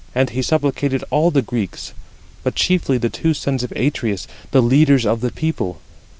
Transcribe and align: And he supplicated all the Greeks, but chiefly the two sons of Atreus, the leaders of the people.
And 0.15 0.31
he 0.31 0.41
supplicated 0.41 1.03
all 1.11 1.29
the 1.29 1.43
Greeks, 1.43 1.93
but 2.41 2.55
chiefly 2.55 2.97
the 2.97 3.11
two 3.11 3.35
sons 3.35 3.61
of 3.61 3.71
Atreus, 3.73 4.25
the 4.49 4.59
leaders 4.59 5.05
of 5.05 5.21
the 5.21 5.31
people. 5.31 5.79